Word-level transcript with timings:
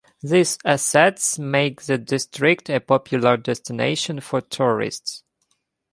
These 0.23 0.57
assets 0.65 1.37
make 1.37 1.83
the 1.83 1.99
district 1.99 2.71
a 2.71 2.79
popular 2.79 3.37
destination 3.37 4.19
for 4.19 4.41
tourists. 4.41 5.21